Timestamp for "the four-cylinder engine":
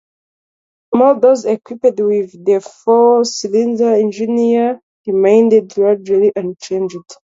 2.43-4.81